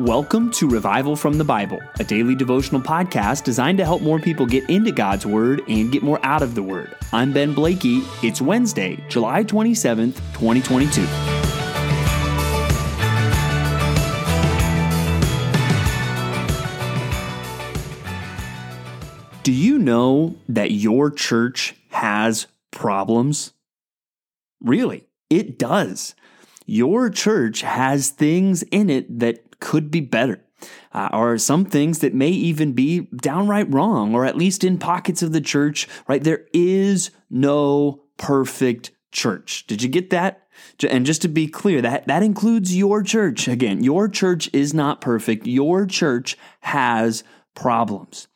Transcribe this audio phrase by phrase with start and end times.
[0.00, 4.44] Welcome to Revival from the Bible, a daily devotional podcast designed to help more people
[4.44, 6.94] get into God's Word and get more out of the Word.
[7.14, 8.02] I'm Ben Blakey.
[8.22, 11.00] It's Wednesday, July 27th, 2022.
[19.44, 23.54] Do you know that your church has problems?
[24.60, 26.14] Really, it does.
[26.66, 30.42] Your church has things in it that could be better.
[30.92, 35.22] Uh, or some things that may even be downright wrong, or at least in pockets
[35.22, 36.24] of the church, right?
[36.24, 39.66] There is no perfect church.
[39.66, 40.46] Did you get that?
[40.88, 43.46] And just to be clear, that, that includes your church.
[43.46, 45.46] Again, your church is not perfect.
[45.46, 47.22] Your church has
[47.54, 48.26] problems.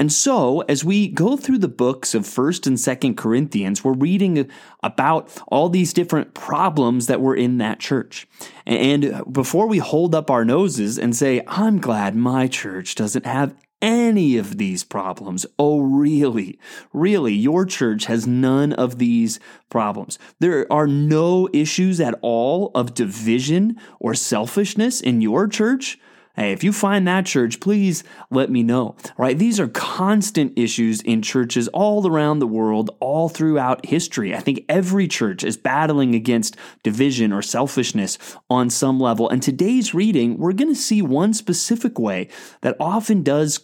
[0.00, 4.50] And so, as we go through the books of 1st and 2nd Corinthians, we're reading
[4.82, 8.26] about all these different problems that were in that church.
[8.64, 13.54] And before we hold up our noses and say, I'm glad my church doesn't have
[13.82, 15.44] any of these problems.
[15.58, 16.58] Oh, really?
[16.94, 17.34] Really?
[17.34, 20.18] Your church has none of these problems.
[20.38, 25.98] There are no issues at all of division or selfishness in your church.
[26.36, 28.96] Hey, if you find that church, please let me know.
[29.18, 29.38] Right?
[29.38, 34.34] These are constant issues in churches all around the world, all throughout history.
[34.34, 38.16] I think every church is battling against division or selfishness
[38.48, 39.28] on some level.
[39.28, 42.28] And today's reading, we're going to see one specific way
[42.60, 43.58] that often does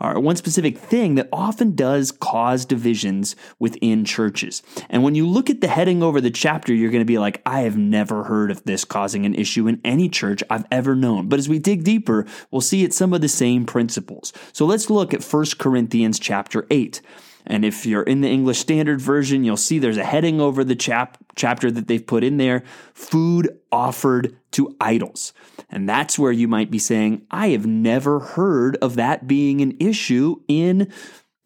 [0.00, 4.62] or one specific thing that often does cause divisions within churches.
[4.88, 7.42] And when you look at the heading over the chapter, you're going to be like,
[7.44, 11.28] I have never heard of this causing an issue in any church I've ever known.
[11.28, 14.32] But as we dig deeper, we'll see it's some of the same principles.
[14.52, 17.00] So let's look at 1 Corinthians chapter 8.
[17.48, 20.76] And if you're in the English Standard Version, you'll see there's a heading over the
[20.76, 22.62] chap- chapter that they've put in there
[22.92, 25.32] food offered to idols.
[25.70, 29.76] And that's where you might be saying, I have never heard of that being an
[29.78, 30.90] issue in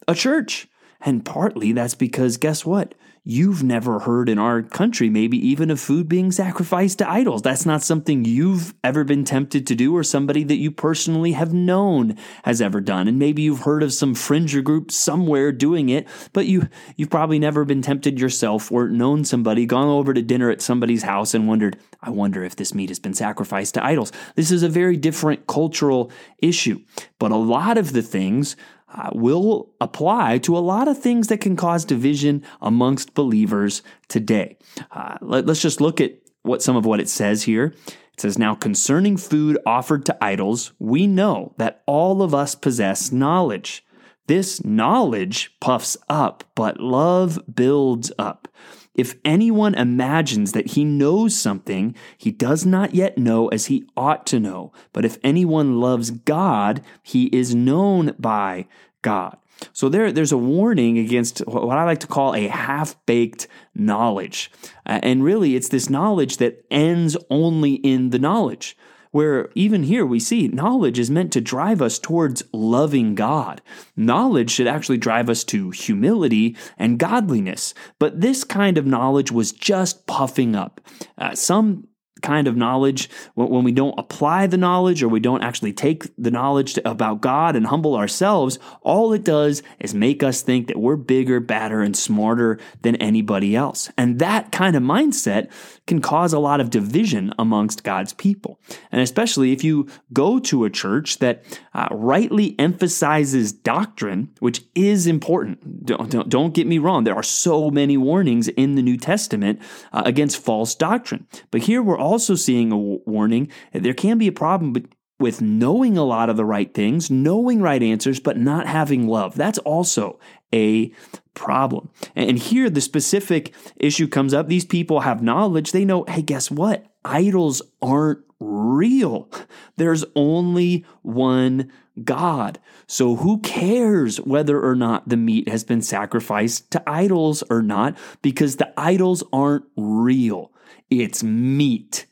[0.07, 0.67] a church.
[1.05, 2.95] And partly that's because guess what?
[3.25, 7.41] you've never heard in our country, maybe even of food being sacrificed to idols.
[7.41, 11.53] That's not something you've ever been tempted to do or somebody that you personally have
[11.53, 13.07] known has ever done.
[13.07, 17.39] And maybe you've heard of some fringe group somewhere doing it, but you, you've probably
[17.39, 21.47] never been tempted yourself or known somebody, gone over to dinner at somebody's house and
[21.47, 24.11] wondered, I wonder if this meat has been sacrificed to idols.
[24.35, 26.81] This is a very different cultural issue.
[27.19, 28.57] But a lot of the things
[28.93, 34.57] uh, will apply to a lot of things that can cause division amongst believers today.
[34.91, 37.73] Uh, let, let's just look at what some of what it says here.
[38.13, 43.11] It says, Now concerning food offered to idols, we know that all of us possess
[43.11, 43.83] knowledge.
[44.27, 48.47] This knowledge puffs up, but love builds up.
[48.95, 54.25] If anyone imagines that he knows something, he does not yet know as he ought
[54.27, 54.71] to know.
[54.91, 58.67] But if anyone loves God, he is known by
[59.01, 59.37] God.
[59.71, 64.51] So there, there's a warning against what I like to call a half-baked knowledge.
[64.85, 68.77] Uh, and really, it's this knowledge that ends only in the knowledge
[69.13, 73.61] where even here we see knowledge is meant to drive us towards loving God.
[73.95, 77.75] Knowledge should actually drive us to humility and godliness.
[77.99, 80.81] But this kind of knowledge was just puffing up.
[81.15, 81.87] Uh, some
[82.23, 86.31] kind of knowledge, when we don't apply the knowledge or we don't actually take the
[86.31, 90.77] knowledge to, about God and humble ourselves, all it does is make us think that
[90.77, 93.91] we're bigger, badder, and smarter than anybody else.
[93.97, 95.51] And that kind of mindset
[95.85, 98.59] can cause a lot of division amongst God's people.
[98.91, 105.07] And especially if you go to a church that uh, rightly emphasizes doctrine, which is
[105.07, 105.85] important.
[105.85, 107.03] Don't, don't, don't, get me wrong.
[107.03, 109.59] There are so many warnings in the New Testament
[109.91, 111.27] uh, against false doctrine.
[111.51, 114.73] But here we're also seeing a warning eh, there can be a problem
[115.19, 119.35] with knowing a lot of the right things, knowing right answers, but not having love.
[119.35, 120.19] That's also
[120.53, 120.91] a
[121.33, 121.89] problem.
[122.15, 124.47] And here the specific issue comes up.
[124.47, 125.71] These people have knowledge.
[125.71, 126.85] They know, hey, guess what?
[127.03, 129.29] Idols aren't real.
[129.77, 131.71] There's only one
[132.03, 132.59] God.
[132.87, 137.97] So who cares whether or not the meat has been sacrificed to idols or not?
[138.21, 140.51] Because the idols aren't real.
[140.89, 142.05] It's meat.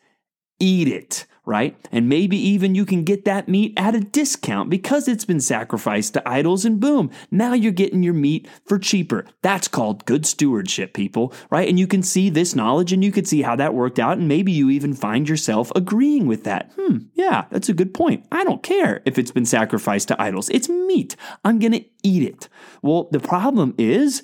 [0.61, 1.75] Eat it right?
[1.91, 6.13] And maybe even you can get that meat at a discount because it's been sacrificed
[6.13, 9.25] to idols, and boom, now you're getting your meat for cheaper.
[9.41, 11.67] That's called good stewardship, people, right?
[11.67, 14.27] And you can see this knowledge and you can see how that worked out, and
[14.27, 16.71] maybe you even find yourself agreeing with that.
[16.77, 18.25] Hmm, yeah, that's a good point.
[18.31, 21.15] I don't care if it's been sacrificed to idols, it's meat.
[21.43, 22.49] I'm gonna eat it.
[22.81, 24.21] Well, the problem is,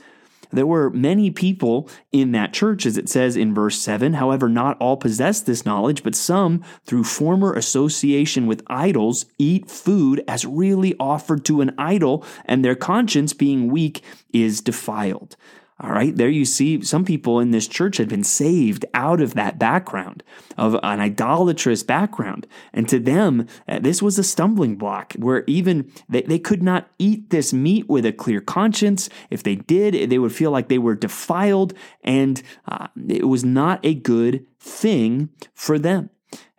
[0.52, 4.14] there were many people in that church, as it says in verse 7.
[4.14, 10.24] However, not all possess this knowledge, but some, through former association with idols, eat food
[10.28, 15.36] as really offered to an idol, and their conscience, being weak, is defiled.
[15.80, 19.36] All right, there you see some people in this church had been saved out of
[19.36, 20.24] that background,
[20.58, 22.48] of an idolatrous background.
[22.74, 26.90] And to them, uh, this was a stumbling block where even they, they could not
[26.98, 29.08] eat this meat with a clear conscience.
[29.30, 33.80] If they did, they would feel like they were defiled, and uh, it was not
[33.86, 36.10] a good thing for them.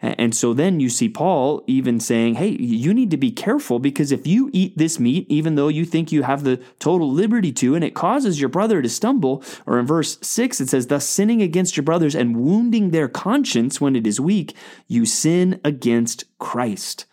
[0.00, 4.12] And so then you see Paul even saying, hey, you need to be careful because
[4.12, 7.74] if you eat this meat, even though you think you have the total liberty to,
[7.74, 11.42] and it causes your brother to stumble, or in verse 6, it says, thus sinning
[11.42, 14.54] against your brothers and wounding their conscience when it is weak,
[14.86, 17.04] you sin against Christ.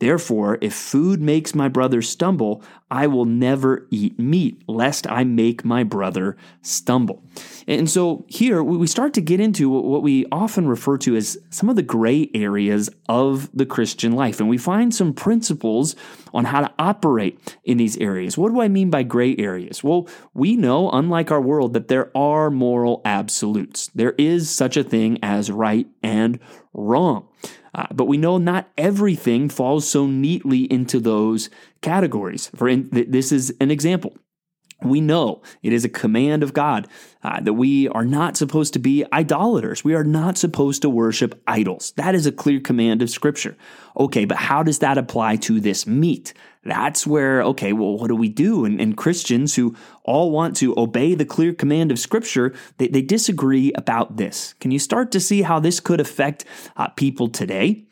[0.00, 5.64] Therefore, if food makes my brother stumble, I will never eat meat, lest I make
[5.64, 7.22] my brother stumble.
[7.66, 11.68] And so here we start to get into what we often refer to as some
[11.68, 14.40] of the gray areas of the Christian life.
[14.40, 15.96] And we find some principles
[16.32, 18.38] on how to operate in these areas.
[18.38, 19.82] What do I mean by gray areas?
[19.82, 23.88] Well, we know, unlike our world, that there are moral absolutes.
[23.94, 26.38] There is such a thing as right and
[26.72, 27.28] wrong.
[27.74, 31.50] Uh, but we know not everything falls so neatly into those
[31.82, 32.50] categories.
[32.54, 34.16] For in, this is an example.
[34.82, 36.86] We know it is a command of God
[37.24, 39.82] uh, that we are not supposed to be idolaters.
[39.82, 41.92] We are not supposed to worship idols.
[41.96, 43.56] That is a clear command of Scripture.
[43.96, 46.32] Okay, but how does that apply to this meat?
[46.64, 48.64] That's where, okay, well, what do we do?
[48.64, 53.02] And, and Christians who all want to obey the clear command of Scripture, they, they
[53.02, 54.54] disagree about this.
[54.60, 56.44] Can you start to see how this could affect
[56.76, 57.84] uh, people today?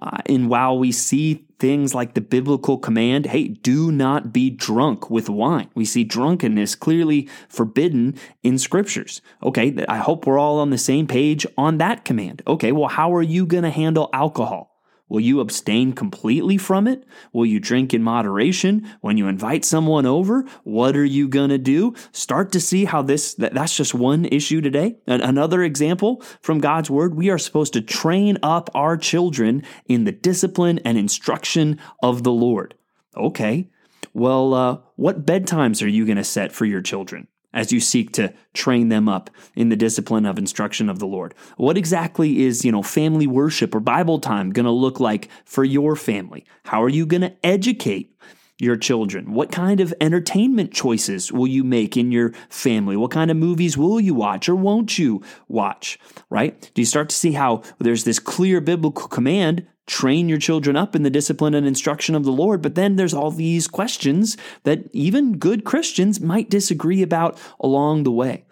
[0.00, 5.08] Uh, and while we see things like the biblical command, hey, do not be drunk
[5.08, 9.22] with wine, we see drunkenness clearly forbidden in scriptures.
[9.42, 12.42] Okay, I hope we're all on the same page on that command.
[12.46, 14.73] Okay, well, how are you going to handle alcohol?
[15.08, 17.04] Will you abstain completely from it?
[17.32, 18.88] Will you drink in moderation?
[19.00, 21.94] When you invite someone over, what are you going to do?
[22.12, 24.96] Start to see how this, that, that's just one issue today.
[25.06, 30.04] And another example from God's word, we are supposed to train up our children in
[30.04, 32.74] the discipline and instruction of the Lord.
[33.14, 33.68] Okay.
[34.14, 37.28] Well, uh, what bedtimes are you going to set for your children?
[37.54, 41.34] As you seek to train them up in the discipline of instruction of the Lord.
[41.56, 45.64] What exactly is, you know, family worship or Bible time going to look like for
[45.64, 46.44] your family?
[46.64, 48.14] How are you going to educate
[48.58, 49.32] your children?
[49.32, 52.96] What kind of entertainment choices will you make in your family?
[52.96, 55.98] What kind of movies will you watch or won't you watch?
[56.30, 56.70] Right?
[56.74, 60.96] Do you start to see how there's this clear biblical command train your children up
[60.96, 62.62] in the discipline and instruction of the Lord.
[62.62, 68.12] But then there's all these questions that even good Christians might disagree about along the
[68.12, 68.44] way.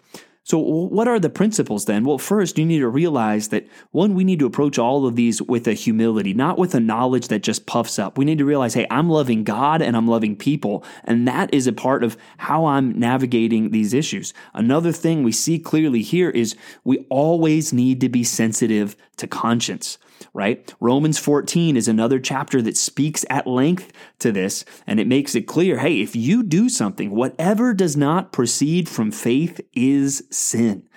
[0.45, 2.03] So, what are the principles then?
[2.03, 5.41] Well, first, you need to realize that one, we need to approach all of these
[5.41, 8.17] with a humility, not with a knowledge that just puffs up.
[8.17, 11.65] We need to realize, hey, I'm loving God and I'm loving people, and that is
[11.65, 14.33] a part of how I'm navigating these issues.
[14.53, 19.97] Another thing we see clearly here is we always need to be sensitive to conscience
[20.33, 20.73] right?
[20.79, 25.43] Romans 14 is another chapter that speaks at length to this, and it makes it
[25.43, 30.87] clear hey, if you do something, whatever does not proceed from faith is sin.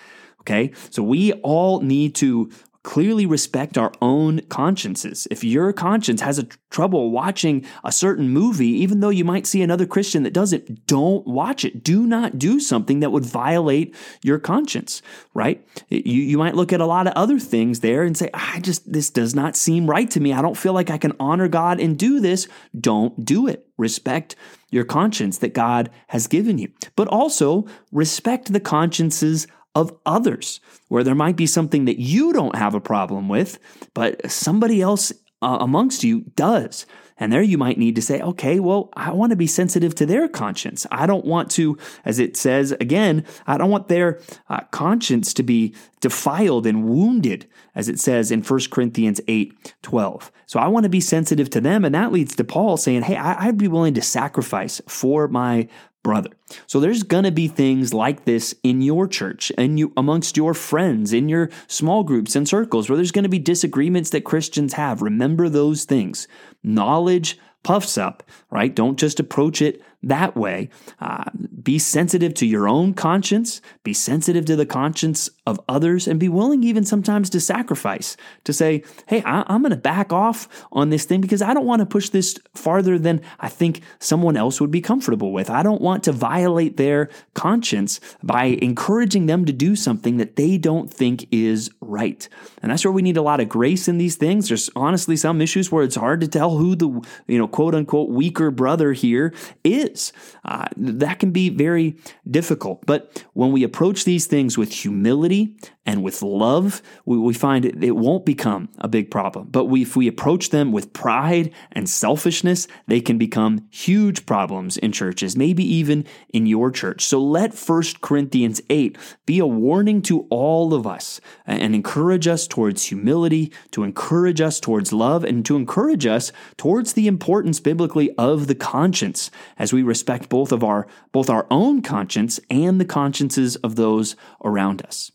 [0.41, 2.51] Okay, so we all need to
[2.87, 5.27] clearly respect our own consciences.
[5.29, 9.45] If your conscience has a tr- trouble watching a certain movie, even though you might
[9.45, 11.83] see another Christian that does it, don't watch it.
[11.83, 15.03] Do not do something that would violate your conscience,
[15.35, 15.67] right?
[15.89, 18.93] You, you might look at a lot of other things there and say, I just,
[18.93, 20.33] this does not seem right to me.
[20.33, 22.47] I don't feel like I can honor God and do this.
[22.79, 23.67] Don't do it.
[23.77, 24.37] Respect
[24.71, 31.05] your conscience that God has given you, but also respect the consciences of others, where
[31.05, 33.59] there might be something that you don't have a problem with,
[33.93, 36.87] but somebody else uh, amongst you does.
[37.19, 40.07] And there you might need to say, okay, well, I want to be sensitive to
[40.07, 40.87] their conscience.
[40.91, 45.43] I don't want to, as it says again, I don't want their uh, conscience to
[45.43, 50.33] be defiled and wounded, as it says in 1 Corinthians 8 12.
[50.47, 51.85] So I want to be sensitive to them.
[51.85, 55.69] And that leads to Paul saying, hey, I'd be willing to sacrifice for my
[56.07, 56.31] brother.
[56.69, 60.55] So there's going to be things like this in your church and you amongst your
[60.55, 64.75] friends in your small groups and circles where there's going to be disagreements that Christians
[64.75, 65.03] have.
[65.03, 66.29] Remember those things.
[66.63, 68.73] Knowledge puffs up, right?
[68.77, 70.69] Don't just approach it that way.
[71.01, 71.25] Uh,
[71.63, 76.29] be sensitive to your own conscience, be sensitive to the conscience of others, and be
[76.29, 80.91] willing even sometimes to sacrifice, to say, hey, I, am going to back off on
[80.91, 84.61] this thing because I don't want to push this farther than I think someone else
[84.61, 85.51] would be comfortable with.
[85.51, 90.57] I don't want to violate their conscience by encouraging them to do something that they
[90.57, 92.29] don't think is right.
[92.63, 94.49] And that's where we need a lot of grace in these things.
[94.49, 96.89] There's honestly some issues where it's hard to tell who the,
[97.27, 99.33] you know, quote unquote weaker brother here
[99.65, 100.13] is.
[100.45, 101.97] Uh, that can be very
[102.31, 102.85] difficult.
[102.85, 107.83] But when we approach these things with humility and with love, we, we find it,
[107.83, 109.47] it, won't become a big problem.
[109.51, 114.77] But we, if we approach them with pride and selfishness, they can become huge problems
[114.77, 117.05] in churches, maybe even in your church.
[117.05, 122.49] So let 1 Corinthians 8 be a warning to all of us and encourage us
[122.49, 128.11] towards humility, to encourage us towards love, and to encourage us towards the importance biblically
[128.19, 132.85] of the conscience as we respect both of our both our own conscience and the
[132.85, 135.13] consciences of those around us.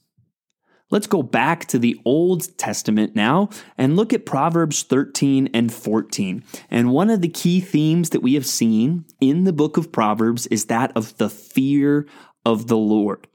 [0.91, 6.43] Let's go back to the Old Testament now and look at Proverbs 13 and 14.
[6.69, 10.47] And one of the key themes that we have seen in the book of Proverbs
[10.47, 12.05] is that of the fear
[12.45, 13.25] of the Lord.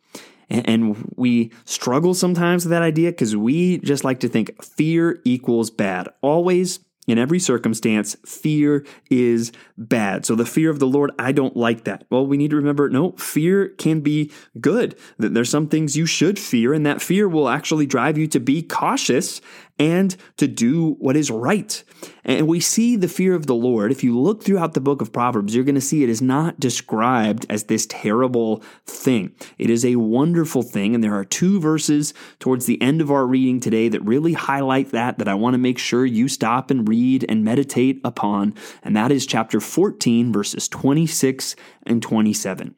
[0.48, 5.70] And we struggle sometimes with that idea because we just like to think fear equals
[5.70, 6.08] bad.
[6.20, 10.26] Always in every circumstance, fear is bad.
[10.26, 12.06] So the fear of the Lord, I don't like that.
[12.10, 14.96] Well, we need to remember no, fear can be good.
[15.18, 18.62] There's some things you should fear, and that fear will actually drive you to be
[18.62, 19.40] cautious
[19.78, 21.82] and to do what is right.
[22.24, 23.92] And we see the fear of the Lord.
[23.92, 26.58] If you look throughout the book of Proverbs, you're going to see it is not
[26.58, 29.34] described as this terrible thing.
[29.58, 30.94] It is a wonderful thing.
[30.94, 34.90] And there are two verses towards the end of our reading today that really highlight
[34.92, 38.54] that, that I want to make sure you stop and read and meditate upon.
[38.82, 41.54] And that is chapter 14, verses 26
[41.84, 42.74] and 27.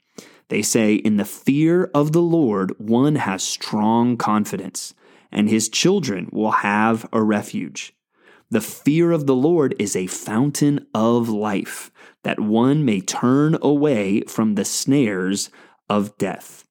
[0.49, 4.95] They say, In the fear of the Lord, one has strong confidence
[5.31, 7.93] and his children will have a refuge.
[8.51, 11.91] The fear of the Lord is a fountain of life,
[12.23, 15.51] that one may turn away from the snares
[15.89, 16.65] of death.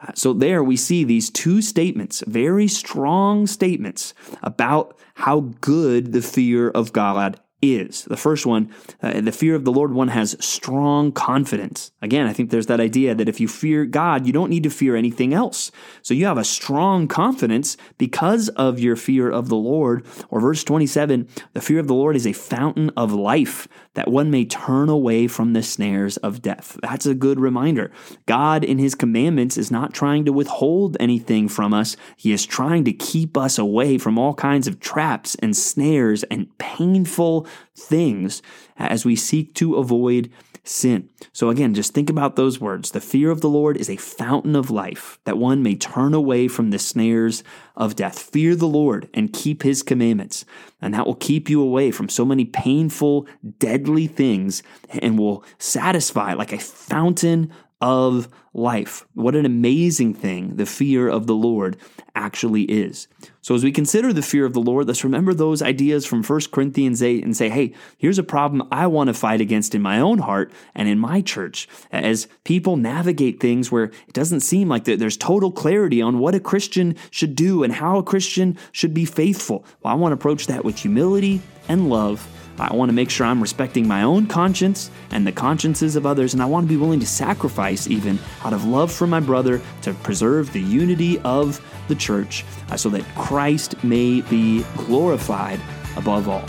[0.00, 6.22] Uh, so, there we see these two statements, very strong statements about how good the
[6.22, 8.04] fear of God is.
[8.04, 11.92] The first one, uh, the fear of the Lord, one has strong confidence.
[12.02, 14.70] Again, I think there's that idea that if you fear God, you don't need to
[14.70, 15.70] fear anything else.
[16.02, 20.04] So you have a strong confidence because of your fear of the Lord.
[20.28, 24.30] Or verse 27, the fear of the Lord is a fountain of life that one
[24.30, 26.78] may turn away from the snares of death.
[26.82, 27.92] That's a good reminder.
[28.26, 31.96] God, in his commandments, is not trying to withhold anything from us.
[32.16, 36.56] He is trying to keep us away from all kinds of traps and snares and
[36.58, 38.42] painful things
[38.76, 40.30] as we seek to avoid
[40.64, 41.08] sin.
[41.32, 42.92] So again, just think about those words.
[42.92, 46.46] The fear of the Lord is a fountain of life, that one may turn away
[46.46, 47.42] from the snares
[47.76, 48.18] of death.
[48.18, 50.44] Fear the Lord and keep his commandments,
[50.80, 53.26] and that will keep you away from so many painful,
[53.58, 59.04] deadly things and will satisfy like a fountain of life.
[59.14, 61.76] What an amazing thing the fear of the Lord
[62.14, 63.08] actually is.
[63.40, 66.40] So, as we consider the fear of the Lord, let's remember those ideas from 1
[66.52, 69.98] Corinthians 8 and say, hey, here's a problem I want to fight against in my
[69.98, 71.68] own heart and in my church.
[71.90, 76.40] As people navigate things where it doesn't seem like there's total clarity on what a
[76.40, 80.46] Christian should do and how a Christian should be faithful, well, I want to approach
[80.46, 82.28] that with humility and love
[82.70, 86.34] I want to make sure I'm respecting my own conscience and the consciences of others,
[86.34, 89.60] and I want to be willing to sacrifice, even out of love for my brother,
[89.82, 95.60] to preserve the unity of the church uh, so that Christ may be glorified
[95.96, 96.46] above all.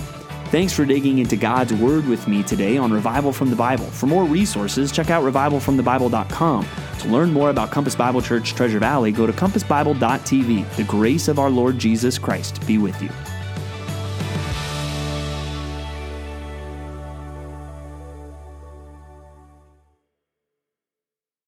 [0.54, 3.86] Thanks for digging into God's Word with me today on Revival from the Bible.
[3.86, 6.68] For more resources, check out revivalfromthebible.com.
[7.00, 10.76] To learn more about Compass Bible Church Treasure Valley, go to compassbible.tv.
[10.76, 13.10] The grace of our Lord Jesus Christ be with you.